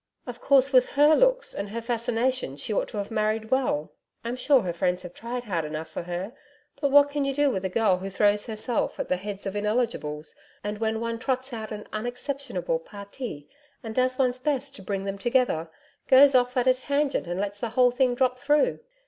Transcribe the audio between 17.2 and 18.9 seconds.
and lets the whole thing drop through.